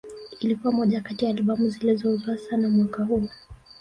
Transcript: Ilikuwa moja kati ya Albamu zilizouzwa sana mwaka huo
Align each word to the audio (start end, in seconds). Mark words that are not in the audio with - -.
Ilikuwa 0.39 0.73
moja 0.73 1.01
kati 1.01 1.25
ya 1.25 1.31
Albamu 1.31 1.69
zilizouzwa 1.69 2.37
sana 2.37 2.69
mwaka 2.69 3.03
huo 3.03 3.23